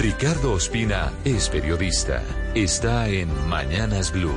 Ricardo 0.00 0.52
Ospina 0.52 1.12
es 1.26 1.50
periodista. 1.50 2.22
Está 2.54 3.10
en 3.10 3.28
Mañanas 3.50 4.10
Blue. 4.10 4.32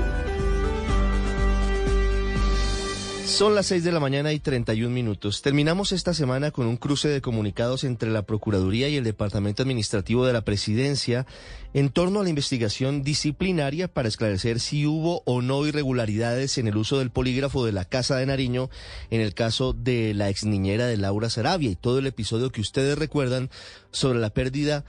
Son 3.25 3.55
las 3.55 3.67
6 3.67 3.85
de 3.85 3.93
la 3.93 4.01
mañana 4.01 4.33
y 4.33 4.39
31 4.41 4.93
minutos. 4.93 5.41
Terminamos 5.41 5.93
esta 5.93 6.13
semana 6.13 6.51
con 6.51 6.67
un 6.67 6.75
cruce 6.75 7.07
de 7.07 7.21
comunicados 7.21 7.85
entre 7.85 8.11
la 8.11 8.23
Procuraduría 8.23 8.89
y 8.89 8.97
el 8.97 9.05
Departamento 9.05 9.63
Administrativo 9.63 10.25
de 10.25 10.33
la 10.33 10.43
Presidencia 10.43 11.25
en 11.73 11.89
torno 11.89 12.19
a 12.19 12.23
la 12.23 12.29
investigación 12.29 13.01
disciplinaria 13.01 13.87
para 13.87 14.09
esclarecer 14.09 14.59
si 14.59 14.85
hubo 14.85 15.23
o 15.25 15.41
no 15.41 15.65
irregularidades 15.65 16.57
en 16.57 16.67
el 16.67 16.75
uso 16.75 16.99
del 16.99 17.09
polígrafo 17.09 17.65
de 17.65 17.71
la 17.71 17.85
Casa 17.85 18.17
de 18.17 18.25
Nariño 18.25 18.69
en 19.09 19.21
el 19.21 19.33
caso 19.33 19.71
de 19.71 20.13
la 20.13 20.29
ex 20.29 20.43
niñera 20.43 20.87
de 20.87 20.97
Laura 20.97 21.29
Sarabia 21.29 21.71
y 21.71 21.77
todo 21.77 21.99
el 21.99 22.07
episodio 22.07 22.51
que 22.51 22.61
ustedes 22.61 22.97
recuerdan 22.97 23.49
sobre 23.91 24.19
la 24.19 24.31
pérdida 24.31 24.83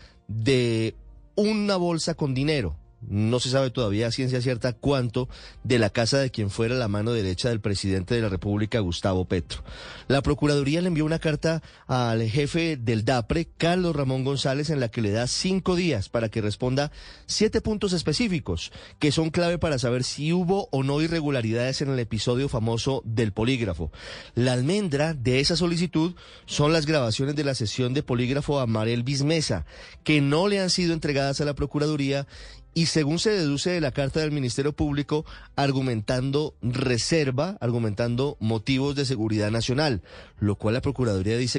una 1.35 1.77
bolsa 1.77 2.15
con 2.15 2.35
dinero 2.35 2.77
no 3.09 3.41
se 3.41 3.51
sabe 3.51 3.71
todavía 3.71 4.07
a 4.07 4.13
ciencia 4.13 4.41
cierta 4.41 4.73
cuánto 4.73 5.29
de 5.63 5.79
la 5.79 5.91
casa 5.91 6.19
de 6.19 6.31
quien 6.31 6.51
fuera 6.51 6.75
la 6.75 6.89
mano 6.89 7.13
derecha 7.13 7.49
del 7.49 7.61
presidente 7.61 8.15
de 8.15 8.23
la 8.23 8.29
República, 8.29 8.81
Gustavo 8.81 9.25
Petro. 9.25 9.63
La 10.09 10.23
Procuraduría 10.23 10.81
le 10.81 10.89
envió 10.89 11.05
una 11.05 11.19
carta 11.19 11.63
al 11.87 12.23
jefe 12.29 12.77
del 12.77 13.05
DAPRE, 13.05 13.49
Carlos 13.57 13.97
Ramón 13.97 14.25
González, 14.25 14.71
en 14.71 14.81
la 14.81 14.89
que 14.89 15.03
le 15.03 15.11
da 15.11 15.27
cinco 15.27 15.77
días 15.77 16.09
para 16.09 16.29
que 16.29 16.41
responda 16.41 16.93
siete 17.27 17.61
puntos 17.61 17.93
específicos 17.93 18.73
que 18.99 19.13
son 19.13 19.31
clave 19.31 19.59
para 19.59 19.79
saber 19.79 20.05
si 20.05 20.33
hubo 20.33 20.69
o 20.71 20.83
no 20.83 21.01
irregularidades 21.01 21.83
en 21.83 21.91
el 21.91 21.99
episodio 21.99 22.49
famoso 22.49 23.03
del 23.05 23.33
polígrafo. 23.33 23.91
La 24.35 24.53
almendra 24.53 25.15
de 25.15 25.41
esa 25.41 25.57
solicitud 25.57 26.15
son 26.47 26.73
las 26.73 26.87
grabaciones 26.87 27.37
de 27.37 27.45
la 27.45 27.55
sesión 27.55 27.95
de 27.95 28.03
polígrafo 28.03 28.61
a 28.61 28.67
Marel 28.67 29.03
Bismesa, 29.03 29.67
que 30.03 30.21
no 30.21 30.49
le 30.49 30.61
han 30.61 30.71
sido 30.71 30.93
entregadas 30.93 31.41
a 31.41 31.45
la 31.45 31.55
Procuraduría 31.55 32.27
y 32.75 32.87
según 32.87 33.19
se 33.19 33.31
deduce 33.31 33.71
de 33.71 33.81
la 33.81 33.93
carta 33.93 34.21
del 34.21 34.33
Ministerio 34.33 34.73
Público, 34.73 35.25
argumentando 35.57 36.55
reserva, 36.61 37.57
argumentando 37.61 38.37
motivos 38.41 38.97
de 38.97 39.05
seguridad 39.05 39.51
nacional, 39.51 40.03
lo 40.41 40.57
cual 40.57 40.75
la 40.75 40.81
Procuraduría 40.81 41.37
dice. 41.39 41.59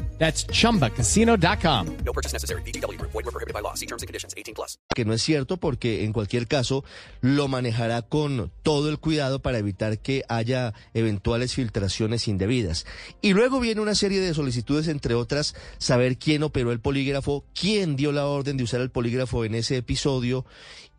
That's 0.21 0.45
chumbacasino.com. 0.45 1.87
No 2.05 2.13
purchase 2.13 2.31
necessary. 2.31 2.61
BGW. 2.61 3.01
Void 3.01 3.25
were 3.25 3.31
prohibited 3.31 3.55
by 3.55 3.61
law. 3.63 3.73
See 3.73 3.87
terms 3.87 4.03
and 4.03 4.07
conditions. 4.07 4.35
18 4.37 4.53
plus. 4.53 4.77
que 4.93 5.03
no 5.03 5.13
es 5.13 5.23
cierto 5.23 5.57
porque 5.57 6.03
en 6.03 6.13
cualquier 6.13 6.47
caso 6.47 6.83
lo 7.21 7.47
manejará 7.47 8.03
con 8.03 8.51
todo 8.61 8.89
el 8.89 8.99
cuidado 8.99 9.41
para 9.41 9.57
evitar 9.57 9.97
que 9.99 10.23
haya 10.29 10.75
eventuales 10.93 11.55
filtraciones 11.55 12.27
indebidas. 12.27 12.85
Y 13.21 13.33
luego 13.33 13.59
viene 13.59 13.81
una 13.81 13.95
serie 13.95 14.19
de 14.19 14.35
solicitudes, 14.35 14.87
entre 14.87 15.15
otras, 15.15 15.55
saber 15.79 16.17
quién 16.17 16.43
operó 16.43 16.71
el 16.71 16.81
polígrafo, 16.81 17.45
quién 17.59 17.95
dio 17.95 18.11
la 18.11 18.27
orden 18.27 18.57
de 18.57 18.63
usar 18.63 18.81
el 18.81 18.91
polígrafo 18.91 19.43
en 19.43 19.55
ese 19.55 19.77
episodio 19.77 20.45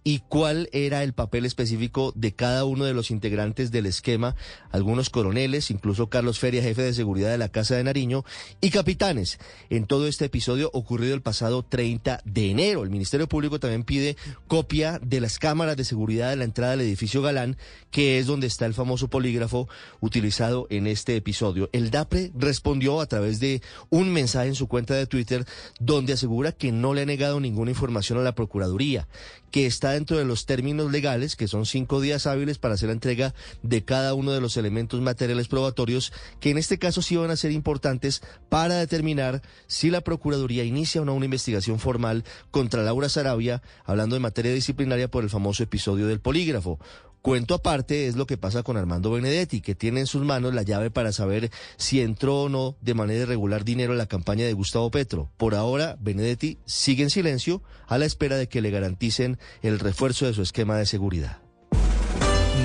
y 0.05 0.21
cuál 0.29 0.69
era 0.73 1.03
el 1.03 1.13
papel 1.13 1.45
específico 1.45 2.13
de 2.17 2.35
cada 2.35 2.65
uno 2.65 2.85
de 2.85 2.95
los 2.95 3.11
integrantes 3.11 3.71
del 3.71 3.87
esquema, 3.87 4.35
algunos 4.71 5.11
coroneles, 5.11 5.71
incluso 5.71 6.09
Carlos 6.09 6.39
Feria, 6.39 6.63
jefe 6.63 6.83
de 6.83 6.95
seguridad 6.95 7.31
de 7.31 7.39
la 7.39 7.49
Casa 7.49 7.77
de 7.77 7.85
Nariño, 7.85 8.25
y 8.61 8.71
capitanes, 8.71 9.39
en 9.71 9.87
todo 9.87 10.09
este 10.09 10.25
episodio 10.25 10.71
ocurrido 10.73 11.15
el 11.15 11.23
pasado 11.23 11.63
30 11.63 12.21
de 12.25 12.51
enero. 12.51 12.83
El 12.83 12.91
Ministerio 12.91 13.29
Público 13.29 13.61
también 13.61 13.85
pide 13.85 14.17
copia 14.49 14.99
de 15.03 15.21
las 15.21 15.39
cámaras 15.39 15.77
de 15.77 15.85
seguridad 15.85 16.31
de 16.31 16.37
la 16.37 16.45
entrada 16.45 16.73
del 16.73 16.83
edificio 16.83 17.23
Galán, 17.23 17.57
que 17.91 18.19
es 18.19 18.27
donde 18.27 18.47
está 18.47 18.67
el 18.67 18.75
famoso 18.75 19.09
polígrafo 19.09 19.69
utilizado 20.01 20.67
en 20.71 20.87
este 20.87 21.17
episodio. 21.17 21.69
El 21.73 21.91
DAPRE 21.91 22.33
respondió 22.35 23.01
a 23.01 23.07
través 23.07 23.39
de 23.41 23.63
un 23.91 24.13
mensaje 24.13 24.49
en 24.49 24.55
su 24.55 24.67
cuenta 24.67 24.95
de 24.95 25.07
Twitter 25.07 25.45
donde 25.79 26.15
asegura 26.15 26.53
que 26.53 26.73
no 26.73 26.95
le 26.95 27.03
ha 27.03 27.07
negado 27.07 27.41
ninguna 27.41 27.71
información 27.71 28.19
a 28.19 28.23
la 28.23 28.35
Procuraduría, 28.35 29.09
que 29.51 29.67
dentro 29.93 30.19
de 30.19 30.25
los 30.25 30.47
términos 30.47 30.91
legales, 30.91 31.37
que 31.37 31.49
son 31.49 31.67
cinco 31.67 32.01
días 32.01 32.27
hábiles 32.27 32.59
para 32.59 32.75
hacer 32.75 32.89
la 32.89 32.95
entrega 32.95 33.35
de 33.63 33.85
cada 33.85 34.15
uno 34.15 34.33
de 34.33 34.41
los 34.41 34.57
elementos 34.57 35.01
materiales 35.01 35.49
probatorios, 35.49 36.13
que 36.41 36.51
en 36.51 36.59
este 36.59 36.79
caso 36.79 37.03
sí 37.03 37.17
van 37.17 37.31
a 37.31 37.37
ser 37.37 37.53
importantes 37.53 38.23
para 38.49 38.77
determinar 38.77 39.43
si 39.67 39.91
la 39.91 40.03
Procuraduría 40.03 40.65
inicia 40.65 41.03
o 41.03 41.05
no 41.05 41.15
una 41.15 41.27
investigación 41.27 41.79
formal 41.79 42.25
contra 42.51 42.83
Laura 42.83 43.09
Sarabia, 43.09 43.63
hablando 43.85 44.17
de 44.17 44.21
materia 44.21 44.53
disciplinaria 44.53 45.11
por 45.11 45.25
el 45.25 45.31
famoso 45.31 45.63
episodio 45.63 46.07
del 46.07 46.21
polígrafo. 46.21 46.79
Cuento 47.23 47.55
aparte 47.55 48.09
es 48.09 48.17
lo 48.17 48.27
que 48.27 48.37
pasa 48.37 48.65
con 48.65 48.77
Armando 48.77 49.13
Benedetti, 49.13 49.61
que 49.61 49.77
tiene 49.77 50.01
en 50.01 50.09
sus 50.09 50.25
manos 50.25 50.55
la 50.55 50.63
llave 50.63 50.91
para 50.91 51.13
saber 51.13 51.53
si 51.77 52.01
entró 52.01 52.43
o 52.43 52.49
no 52.49 52.77
de 52.81 52.95
manera 52.95 53.23
irregular 53.23 53.65
dinero 53.65 53.93
en 53.93 53.99
la 53.99 54.07
campaña 54.07 54.45
de 54.45 54.53
Gustavo 54.53 54.91
Petro. 54.91 55.31
Por 55.37 55.55
ahora, 55.55 55.97
Benedetti 56.01 56.59
sigue 56.67 57.05
en 57.05 57.11
silencio 57.11 57.63
a 57.87 57.97
la 57.99 58.07
espera 58.07 58.37
de 58.37 58.49
que 58.49 58.61
le 58.61 58.71
garanticen 58.71 59.39
el 59.63 59.79
refuerzo 59.79 60.27
de 60.27 60.35
su 60.35 60.43
esquema 60.43 60.77
de 60.77 60.87
seguridad. 60.87 61.39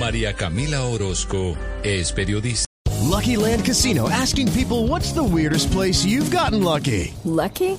María 0.00 0.34
Camila 0.34 0.82
Orozco 0.84 1.56
es 1.84 2.12
periodista. 2.12 2.66
Lucky 3.08 3.36
Land 3.36 3.64
Casino 3.64 4.08
asking 4.10 4.50
people 4.52 4.88
what's 4.88 5.12
the 5.12 5.22
weirdest 5.22 5.70
place 5.70 6.04
you've 6.04 6.36
gotten 6.36 6.64
lucky? 6.64 7.14
Lucky? 7.24 7.78